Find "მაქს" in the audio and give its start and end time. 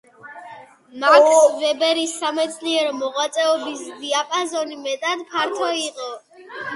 1.01-1.41